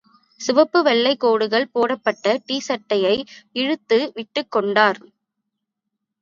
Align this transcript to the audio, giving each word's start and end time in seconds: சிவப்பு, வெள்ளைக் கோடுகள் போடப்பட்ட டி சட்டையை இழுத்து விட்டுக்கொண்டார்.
சிவப்பு, 0.41 0.83
வெள்ளைக் 0.83 1.19
கோடுகள் 1.19 1.67
போடப்பட்ட 1.71 2.39
டி 2.45 2.59
சட்டையை 2.59 3.13
இழுத்து 3.55 3.99
விட்டுக்கொண்டார். 4.15 4.99